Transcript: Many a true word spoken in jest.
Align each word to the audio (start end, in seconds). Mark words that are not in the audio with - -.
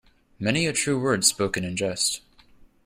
Many 0.39 0.65
a 0.65 0.73
true 0.73 0.99
word 0.99 1.23
spoken 1.25 1.63
in 1.63 1.75
jest. 1.77 2.21